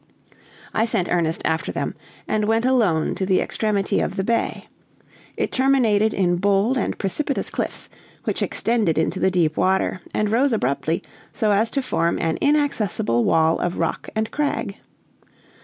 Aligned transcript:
I 0.73 0.85
sent 0.85 1.11
Ernest 1.11 1.43
after 1.45 1.71
them, 1.71 1.93
and 2.27 2.45
went 2.45 2.65
alone 2.65 3.13
to 3.13 3.23
the 3.23 3.39
extremity 3.39 3.99
of 3.99 4.15
the 4.15 4.23
bay. 4.23 4.65
It 5.37 5.51
terminated 5.51 6.11
in 6.11 6.37
bold 6.37 6.75
and 6.75 6.97
precipitous 6.97 7.51
cliffs, 7.51 7.87
which 8.23 8.41
extended 8.41 8.97
into 8.97 9.19
the 9.19 9.29
deep 9.29 9.55
water, 9.57 10.01
and 10.11 10.31
rose 10.31 10.53
abruptly, 10.53 11.03
so 11.31 11.51
as 11.51 11.69
to 11.69 11.83
form 11.83 12.17
an 12.17 12.39
inaccessible 12.41 13.23
wall 13.25 13.59
of 13.59 13.77
rock 13.77 14.09
and 14.15 14.31
crag. 14.31 14.77